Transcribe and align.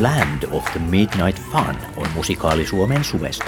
Land 0.00 0.42
of 0.52 0.64
the 0.64 0.80
Midnight 0.80 1.42
Fun 1.52 1.76
on 1.96 2.06
musikaali 2.14 2.66
Suomen 2.66 3.04
suvesta. 3.04 3.44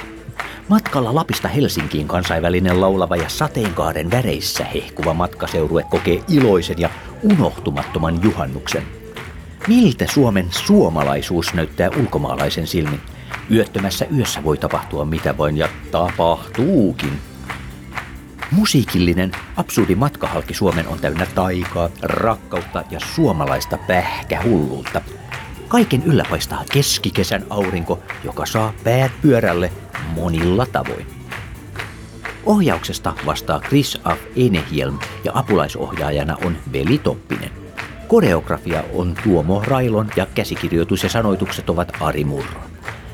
Matkalla 0.69 1.15
Lapista 1.15 1.49
Helsinkiin 1.49 2.09
kansainvälinen 2.09 2.81
laulava 2.81 3.17
ja 3.17 3.29
sateenkaaren 3.29 4.11
väreissä 4.11 4.65
hehkuva 4.65 5.15
matkaseurue 5.15 5.83
kokee 5.91 6.23
iloisen 6.29 6.79
ja 6.79 6.91
unohtumattoman 7.23 8.23
juhannuksen. 8.23 8.83
Miltä 9.69 10.07
Suomen 10.07 10.47
suomalaisuus 10.51 11.55
näyttää 11.55 11.91
ulkomaalaisen 12.01 12.67
silmin? 12.67 13.01
Yöttömässä 13.51 14.07
yössä 14.17 14.45
voi 14.45 14.59
tapahtua 14.59 15.05
mitä 15.05 15.39
vain 15.39 15.57
ja 15.57 15.69
tapahtuukin. 15.91 17.19
Musiikillinen 18.51 19.33
absurdi 19.57 19.95
matkahalki 19.95 20.55
Suomen 20.55 20.89
on 20.89 20.99
täynnä 20.99 21.27
taikaa, 21.35 21.89
rakkautta 22.03 22.85
ja 22.91 23.01
suomalaista 23.01 23.79
pähkähulluutta. 23.87 25.01
Kaiken 25.73 26.03
yllä 26.03 26.25
paistaa 26.31 26.65
keskikesän 26.73 27.47
aurinko, 27.51 27.99
joka 28.25 28.47
saa 28.47 28.73
päät 28.85 29.13
pyörälle 29.23 29.73
monilla 30.15 30.67
tavoin. 30.67 31.07
Ohjauksesta 32.45 33.15
vastaa 33.27 33.61
Chris 33.61 33.99
Af 34.05 34.19
Enehielm 34.37 34.99
ja 35.25 35.33
apulaisohjaajana 35.35 36.37
on 36.45 36.57
Veli 36.73 36.99
Toppinen. 36.99 37.51
Koreografia 38.09 38.85
on 38.95 39.15
Tuomo 39.25 39.63
Railon 39.67 40.11
ja 40.17 40.27
käsikirjoitus 40.35 41.03
ja 41.03 41.09
sanoitukset 41.09 41.71
ovat 41.71 41.93
Ari 42.01 42.25
Murro. 42.25 42.61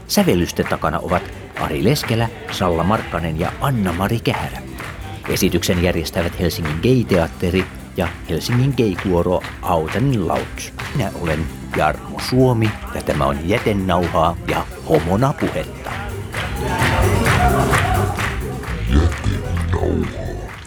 Sävellysten 0.08 0.66
takana 0.66 0.98
ovat 0.98 1.22
Ari 1.60 1.84
Leskelä, 1.84 2.28
Salla 2.50 2.84
Markkanen 2.84 3.40
ja 3.40 3.52
Anna-Mari 3.60 4.20
Kähärä. 4.20 4.58
Esityksen 5.28 5.82
järjestävät 5.82 6.40
Helsingin 6.40 6.78
Gay-teatteri 6.82 7.64
ja 7.98 8.08
Helsingin 8.30 8.74
gay-kuoro 8.76 9.42
Auten 9.62 10.28
Lauts. 10.28 10.72
Minä 10.94 11.10
olen 11.20 11.46
Jarmo 11.76 12.20
Suomi 12.30 12.70
ja 12.94 13.02
tämä 13.02 13.24
on 13.24 13.48
Jätennauhaa 13.48 14.36
ja 14.48 14.66
Homona 14.88 15.32
puhetta. 15.40 15.90
Jätennauhaa 18.90 20.06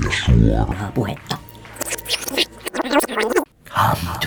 ja 0.05 0.11
suoraa 0.11 0.91
puhetta. 0.93 1.37
Come 3.69 4.20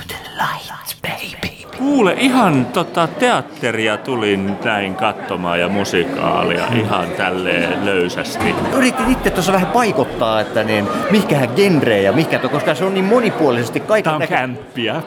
Kuule, 1.84 2.14
ihan 2.18 2.66
tota 2.66 3.06
teatteria 3.06 3.96
tulin 3.96 4.56
näin 4.64 4.94
katsomaan 4.94 5.60
ja 5.60 5.68
musikaalia 5.68 6.64
ihan 6.74 7.08
tälleen 7.16 7.84
löysästi. 7.84 8.54
Yritin 8.76 9.12
itse 9.12 9.30
tuossa 9.30 9.52
vähän 9.52 9.66
paikottaa, 9.66 10.40
että 10.40 10.64
niin, 10.64 10.88
mihinkähän 11.10 11.48
genrejä, 11.56 12.12
mihinkä 12.12 12.38
to, 12.38 12.48
koska 12.48 12.74
se 12.74 12.84
on 12.84 12.94
niin 12.94 13.04
monipuolisesti 13.04 13.80
kaikki 13.80 14.04
Tämä 14.04 14.16
on 14.16 14.20
näkö- 14.20 14.34
kämppiä. 14.34 15.02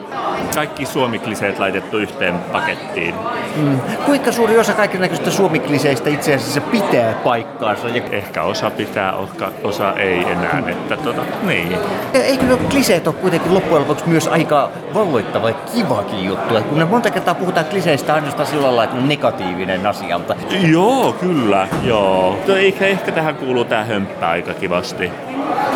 Kaikki 0.54 0.86
suomikliseet 0.86 1.58
laitettu 1.58 1.98
yhteen 1.98 2.34
pakettiin. 2.52 3.14
mm. 3.56 3.80
Kuinka 4.06 4.32
suuri 4.32 4.58
osa 4.58 4.72
kaiken 4.72 5.00
näköistä 5.00 5.30
suomikliseistä 5.30 6.10
itse 6.10 6.34
asiassa 6.34 6.60
pitää 6.60 7.12
paikkaansa? 7.24 7.88
Ja, 7.88 8.02
Ehkä 8.10 8.42
osa 8.42 8.70
pitää, 8.70 9.12
osa, 9.12 9.52
osa 9.64 9.92
ei 9.92 10.18
enää. 10.18 10.62
Että 10.66 10.96
tota, 10.96 11.22
niin. 11.42 11.76
eikö 12.14 12.44
ne 12.44 12.56
kliseet 12.56 13.06
ole 13.06 13.14
kuitenkin 13.14 13.54
loppujen 13.54 13.80
lopuksi 13.80 14.08
myös 14.08 14.28
aika 14.28 14.70
valloittava 14.94 15.48
ja 15.48 15.54
kivakin 15.74 16.24
juttu? 16.24 16.54
Kun 16.68 16.78
ne 16.78 16.84
monta 16.84 17.10
kertaa 17.10 17.34
puhutaan 17.34 17.66
kliseistä 17.66 18.14
ainoastaan 18.14 18.46
sillä 18.46 18.62
lailla, 18.62 18.84
että 18.84 18.96
on 18.96 19.08
negatiivinen 19.08 19.86
asia, 19.86 20.18
mutta 20.18 20.34
Joo, 20.70 21.12
kyllä, 21.20 21.68
joo. 21.82 22.38
Tuo 22.46 22.56
Ehkä, 22.56 22.86
ehkä 22.86 23.12
tähän 23.12 23.36
kuuluu 23.36 23.64
tää 23.64 23.84
hömppä 23.84 24.28
aika 24.28 24.54
kivasti. 24.54 25.10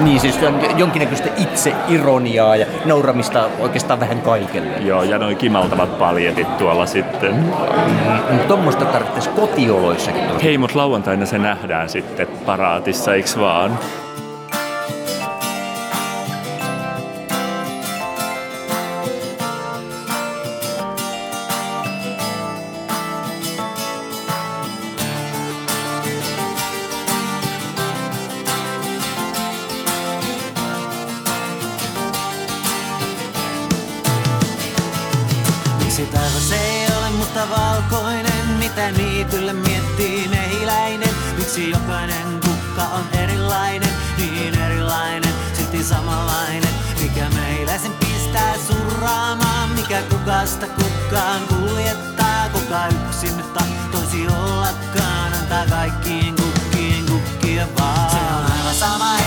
niin 0.00 0.20
siis 0.20 0.42
on 0.42 0.60
jonkinnäköistä 0.76 1.28
itseironiaa 1.36 2.56
ja 2.56 2.66
nauramista 2.84 3.44
oikeastaan 3.58 4.00
vähän 4.00 4.20
kaikelle. 4.20 4.76
Joo, 4.80 5.02
ja 5.02 5.18
noin 5.18 5.36
kimaltavat 5.36 5.98
paljetit 5.98 6.58
tuolla 6.58 6.86
sitten. 6.86 7.34
Mm, 8.30 8.38
Tuommoista 8.48 8.84
tarvittaisi 8.84 9.28
kotioloissakin. 9.30 10.22
Hei, 10.42 10.58
mut 10.58 10.74
lauantaina 10.74 11.26
se 11.26 11.38
nähdään 11.38 11.88
sitten 11.88 12.26
paraatissa, 12.46 13.14
eiks 13.14 13.38
vaan? 13.38 13.78
Mitä 38.72 38.90
niityllä 38.90 39.52
miettii 39.52 40.28
mehiläinen? 40.28 41.08
Miksi 41.38 41.70
jokainen 41.70 42.40
kukka 42.40 42.82
on 42.82 43.04
erilainen, 43.18 43.88
niin 44.16 44.58
erilainen, 44.60 45.34
silti 45.52 45.84
samanlainen? 45.84 46.74
Mikä 47.02 47.28
meiläisen 47.28 47.92
pistää 47.92 48.54
surraamaan, 48.68 49.68
mikä 49.68 50.02
kukasta 50.02 50.66
kukkaan 50.66 51.42
kuljettaa? 51.48 52.48
Kuka 52.52 52.86
yksin 52.86 53.36
nyt 53.36 53.52
tahtoisi 53.52 54.28
ollakaan, 54.28 55.32
antaa 55.32 55.66
kaikkiin 55.70 56.34
kukkiin 56.36 57.06
kukkia 57.06 57.66
vaan. 57.78 58.10
Se 58.10 58.16
on 58.16 58.52
aivan 58.58 58.74
sama 58.74 59.21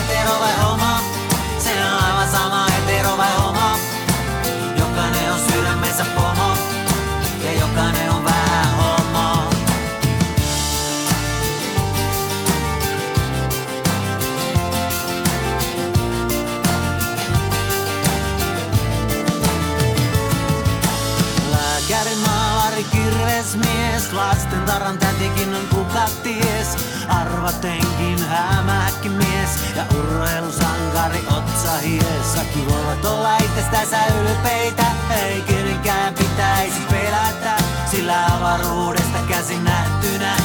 Kaikki 32.56 32.74
voivat 32.74 33.06
olla 33.06 33.38
itsestänsä 33.38 33.98
ylpeitä, 34.22 34.86
ei 35.24 35.42
kenenkään 35.42 36.14
pitäisi 36.14 36.80
pelätä. 36.90 37.58
Sillä 37.92 38.26
avaruudesta 38.26 39.18
käsin 39.30 39.64
nähtynä 39.64 40.36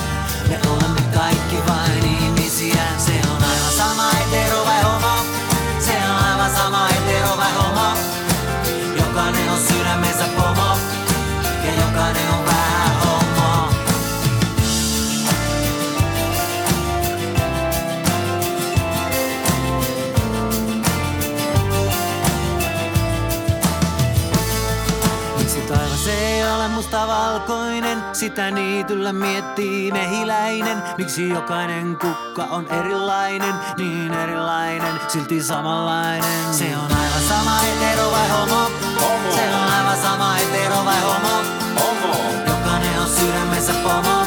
me 0.49 0.61
olemme 0.71 1.01
kaikki 1.15 1.57
vain 1.69 2.05
ihmisiä. 2.05 2.83
Se 2.99 3.13
on 3.31 3.45
aivan 3.45 3.73
sama 3.77 4.11
hetero 4.11 4.65
vai 4.65 4.83
homo, 4.83 5.25
se 5.79 5.93
on 6.11 6.25
aivan 6.25 6.51
sama 6.51 6.89
hetero 6.89 7.37
vai 7.37 7.53
homo. 7.53 7.99
Jokainen 8.97 9.51
on 9.51 9.59
sydämensä 9.59 10.25
pomo 10.37 10.50
sitä 28.21 28.51
niityllä 28.51 29.13
miettii 29.13 29.93
mehiläinen. 29.93 30.83
Miksi 30.99 31.29
jokainen 31.29 31.97
kukka 31.97 32.45
on 32.45 32.67
erilainen, 32.67 33.55
niin 33.77 34.15
erilainen, 34.15 35.01
silti 35.09 35.43
samanlainen. 35.43 36.55
Se 36.55 36.77
on 36.77 36.97
aivan 36.97 37.23
sama 37.29 37.59
hetero 37.59 38.11
vai 38.11 38.29
homo, 38.29 38.71
se 39.35 39.55
on 39.55 39.69
aivan 39.73 39.97
sama 40.03 40.33
hetero 40.33 40.85
vai 40.85 41.01
homo. 41.01 41.43
Jokainen 42.49 43.01
on 43.01 43.09
sydämensä 43.09 43.73
pomo, 43.73 44.27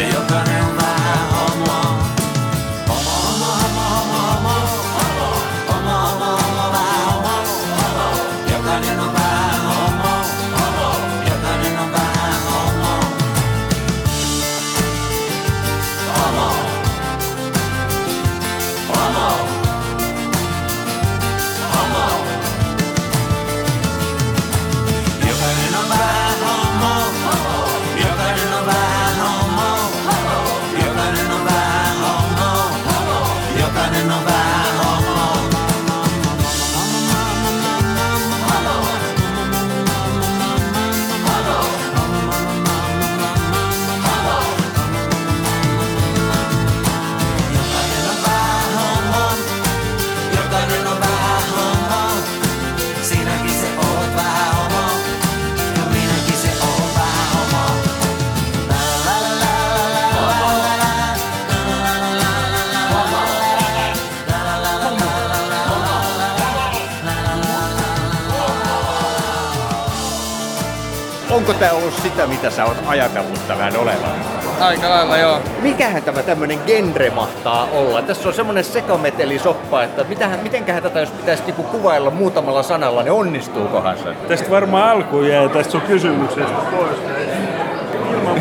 ja 0.00 0.08
jokainen 0.08 0.64
on 0.64 0.73
onko 71.34 71.54
tämä 71.54 71.72
ollut 71.72 71.94
sitä, 71.94 72.26
mitä 72.26 72.50
sä 72.50 72.64
oot 72.64 72.76
ajatellut 72.86 73.48
tämän 73.48 73.76
olevan? 73.76 74.10
Aika 74.60 74.90
lailla 74.90 75.16
joo. 75.16 75.40
Mikähän 75.62 76.02
tämä 76.02 76.22
tämmönen 76.22 76.58
genre 76.66 77.10
mahtaa 77.10 77.68
olla? 77.72 78.02
Tässä 78.02 78.28
on 78.28 78.34
semmonen 78.34 78.64
sekametelisoppa, 78.64 79.82
että 79.82 80.04
mitähän, 80.04 80.40
mitenköhän 80.40 80.82
tätä 80.82 81.00
jos 81.00 81.10
pitäisi 81.10 81.42
niinku 81.46 81.62
kuvailla 81.62 82.10
muutamalla 82.10 82.62
sanalla, 82.62 83.02
niin 83.02 83.12
onnistuukohan 83.12 83.98
se? 83.98 84.14
Tästä 84.28 84.50
varmaan 84.50 84.90
alku 84.90 85.22
jää 85.22 85.48
tästä 85.48 85.72
sun 85.72 85.80
kysymyksestä 85.80 86.54
pois. 86.70 86.98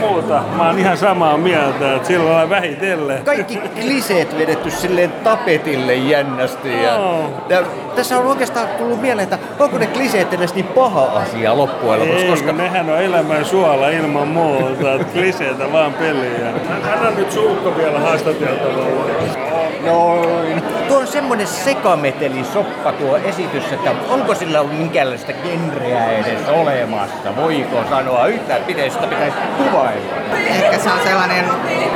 Muuta, 0.10 0.44
mä 0.58 0.68
oon 0.68 0.80
ihan 0.80 0.98
samaa 0.98 1.38
mieltä, 1.38 1.96
että 1.96 2.08
sillä 2.08 2.32
lailla 2.32 2.50
vähitellen. 2.50 3.24
Kaikki 3.26 3.58
kliseet 3.58 4.38
vedetty 4.38 4.72
silleen 4.72 5.12
tapetille 5.12 5.96
jännästi. 5.96 6.84
Ja, 6.84 6.94
Joo. 6.94 7.44
ja 7.50 7.64
tässä 7.96 8.20
on 8.20 8.28
oikeastaan 8.28 8.68
tullut 8.68 9.02
mieleen, 9.02 9.24
että 9.24 9.38
onko 9.60 9.78
ne 9.78 9.88
kliseet 9.88 10.34
edes 10.34 10.56
niin 10.56 10.68
paha 10.68 11.04
asia 11.04 11.58
loppujen 11.58 12.00
lopuksi, 12.00 12.26
koska 12.26 12.52
nehän 12.52 12.90
on 12.90 13.02
elämän 13.02 13.46
suola 13.46 13.90
ilman 13.90 14.28
muuta, 14.28 15.04
kliseitä 15.14 15.72
vaan 15.72 15.94
peliä. 15.94 16.54
Anna 16.94 17.12
nyt 17.12 17.32
sulkko 17.32 17.78
vielä 17.78 18.00
haastateltavalla. 18.00 19.53
Noin. 19.86 20.64
Tuo 20.88 20.98
on 20.98 21.08
semmonen 21.08 21.48
sekametelisoppa 21.48 22.92
tuo 22.92 23.18
esitys, 23.18 23.64
että 23.72 23.92
onko 24.10 24.36
sillä 24.36 24.62
ollut 24.62 24.78
minkäänlaista 24.78 25.34
genreä 25.34 26.12
edes 26.12 26.48
olemassa? 26.48 27.36
Voiko 27.36 27.84
sanoa 27.90 28.28
yhtään, 28.28 28.62
miten 28.68 28.92
sitä 28.92 29.08
pitäisi 29.08 29.38
kuvailla? 29.58 30.14
Ehkä 30.48 30.78
se 30.78 30.90
on 30.92 31.00
sellainen 31.04 31.46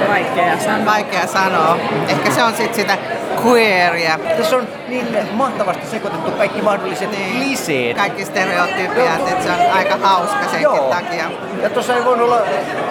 vaikea 0.09 0.59
sanoa. 0.59 0.85
Vaikea 0.85 1.27
sanoa. 1.27 1.77
Ehkä 2.09 2.31
se 2.31 2.43
on 2.43 2.53
sitten 2.53 2.73
sitä 2.75 2.97
queeria. 3.45 4.19
Tässä 4.37 4.55
on 4.55 4.67
niin 4.87 5.07
mahtavasti 5.31 5.87
sekoitettu 5.87 6.31
kaikki 6.31 6.61
mahdolliset 6.61 7.11
Niin. 7.11 7.37
kliseet. 7.37 7.97
Kaikki 7.97 8.25
stereotypiat, 8.25 9.27
että 9.27 9.43
se 9.43 9.49
on 9.51 9.71
aika 9.71 9.97
hauska 9.97 10.41
senkin 10.43 10.61
Joo. 10.61 10.89
takia. 10.89 11.31
Ja 11.61 11.69
tuossa 11.69 11.95
ei 11.95 12.05
voinut 12.05 12.25
olla 12.25 12.41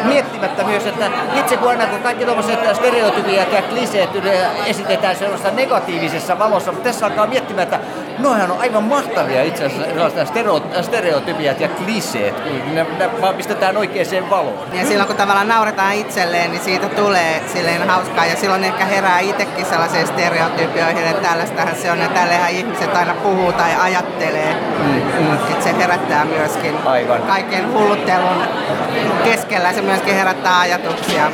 miettimättä 0.05 0.65
myös, 0.65 0.87
että 0.87 1.11
itse 1.39 1.57
kun 1.57 1.69
aina 1.69 1.87
kun 1.87 1.99
kaikki 1.99 2.25
tuommoiset 2.25 2.77
stereotypiat 2.77 3.53
ja 3.53 3.63
kliseet 3.63 4.11
esitetään 4.67 5.17
sellaisessa 5.17 5.51
negatiivisessa 5.55 6.39
valossa, 6.39 6.73
mutta 6.73 6.89
tässä 6.89 7.07
alkaa 7.07 7.27
miettimään, 7.27 7.63
että 7.63 7.81
noihan 8.19 8.51
on 8.51 8.61
aivan 8.61 8.85
mahtavia 8.85 9.43
itse 9.43 9.65
asiassa 9.65 10.83
stereotypiat 10.83 11.61
ja 11.61 11.69
kliseet, 11.69 12.35
ne, 12.73 12.87
ne 12.99 13.21
vaan 13.21 13.35
pistetään 13.35 13.77
oikeaan 13.77 14.31
valoon. 14.31 14.69
Ja 14.73 14.87
silloin 14.87 15.07
kun 15.07 15.17
tavallaan 15.17 15.49
nauretaan 15.49 15.95
itselleen, 15.95 16.51
niin 16.51 16.63
siitä 16.63 16.89
tulee 16.89 17.43
silleen 17.53 17.89
hauskaa. 17.89 18.27
Ja 18.27 18.37
silloin 18.37 18.65
ehkä 18.65 18.85
herää 18.85 19.19
itsekin 19.21 19.67
sellaisiin 19.67 20.07
stereotypioihin, 20.07 21.05
että 21.07 21.29
tällaistähän 21.29 21.77
se 21.77 21.91
on. 21.91 21.99
Ja 21.99 22.09
tälleenhän 22.09 22.51
ihmiset 22.51 22.97
aina 22.97 23.15
puhuu 23.15 23.53
tai 23.53 23.71
ajattelee. 23.81 24.55
Mm, 24.79 25.33
Että 25.51 25.65
se 25.65 25.79
herättää 25.79 26.25
myöskin 26.25 26.75
Aivan. 26.87 27.23
kaiken 27.23 27.73
hulluttelun 27.73 28.43
keskellä. 29.25 29.73
Se 29.73 29.83
myöskin 29.83 30.15
herättää 30.15 30.59
ajatuksia. 30.61 31.31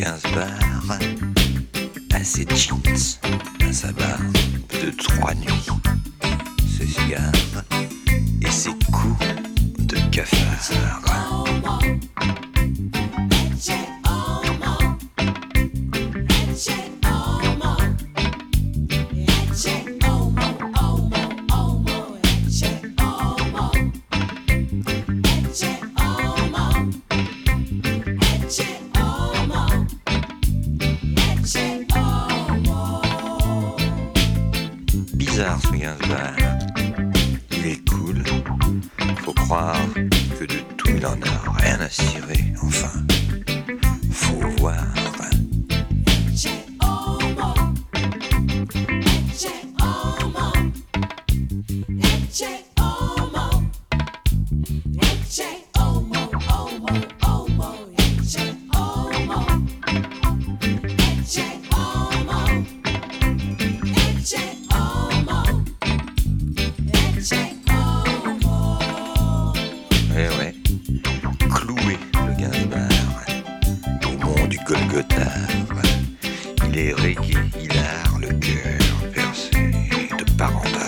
Gainsbourg 0.00 0.96
à 2.14 2.24
ses 2.24 2.46
jeans, 2.56 2.80
à 3.68 3.70
sa 3.70 3.92
barbe 3.92 4.32
de 4.82 4.90
trois 4.92 5.34
nuits, 5.34 5.68
ses 6.78 6.86
cigares 6.86 7.64
et 8.40 8.50
ses 8.50 8.70
coups 8.90 9.26
de 9.80 9.96
cafard. 10.10 10.70
Bizarre 35.40 35.58
ce 35.62 35.72
Gainsbourg. 35.72 36.16
Il 37.52 37.66
est 37.66 37.88
cool. 37.88 38.22
Faut 39.24 39.32
croire 39.32 39.74
que 40.38 40.44
de 40.44 40.58
tout 40.76 40.90
il 40.90 41.06
en 41.06 41.12
a 41.12 41.62
rien 41.62 41.80
à 41.80 41.88
cirer. 41.88 42.52
Enfin, 42.62 43.00
faut 44.10 44.46
voir. 44.58 44.99
Il 77.58 77.70
a 77.72 78.18
le 78.20 78.28
cœur 78.34 79.10
percé 79.12 79.70
de 80.18 80.36
parents 80.36 80.79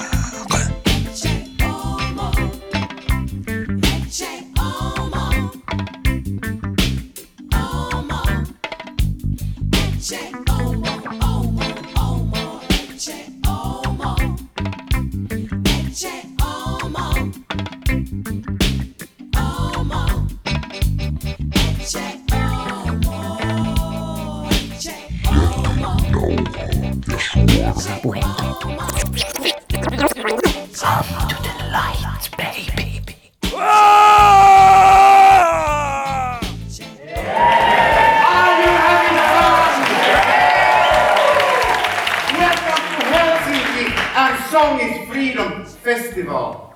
Festival. 45.92 46.74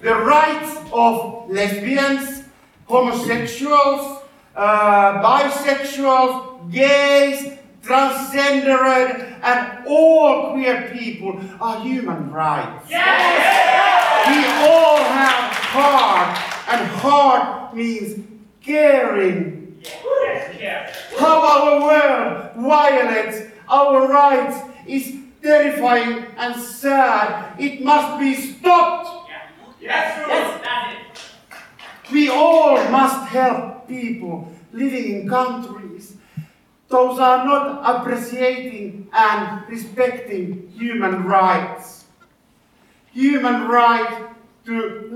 The 0.00 0.14
rights 0.14 0.78
of 0.94 1.50
lesbians, 1.50 2.44
homosexuals, 2.86 4.22
uh, 4.56 5.20
bisexuals, 5.22 6.72
gays, 6.72 7.58
transgendered, 7.82 9.38
and 9.42 9.86
all 9.86 10.52
queer 10.52 10.88
people 10.90 11.38
are 11.60 11.82
human 11.82 12.30
rights. 12.32 12.88
We 12.88 12.96
all 14.72 14.96
have 14.96 15.52
heart 15.76 16.32
and 16.72 16.86
heart 17.02 17.76
means 17.76 18.24
caring. 18.62 19.84
How 21.18 21.36
our 21.52 21.80
world 21.82 22.52
violates 22.56 23.52
our 23.68 24.08
rights 24.08 24.56
is 24.86 25.19
terrifying 25.42 26.26
and 26.36 26.60
sad. 26.60 27.58
It 27.58 27.82
must 27.82 28.20
be 28.20 28.34
stopped. 28.34 29.30
Yes, 29.80 30.24
yes, 30.28 30.62
that 30.62 30.96
is. 31.14 32.12
We 32.12 32.28
all 32.28 32.76
must 32.90 33.28
help 33.28 33.88
people 33.88 34.52
living 34.72 35.20
in 35.20 35.28
countries. 35.28 36.16
Those 36.88 37.18
are 37.18 37.44
not 37.46 37.80
appreciating 37.84 39.08
and 39.12 39.68
respecting 39.68 40.68
human 40.76 41.24
rights. 41.24 42.04
Human 43.12 43.68
right 43.68 44.28
to 44.66 45.10